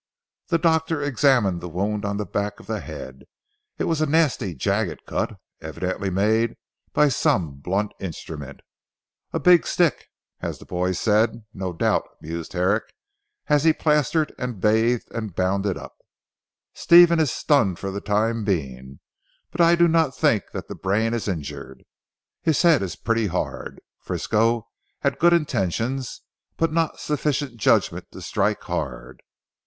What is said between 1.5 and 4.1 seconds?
the wound on the back of the head. It was a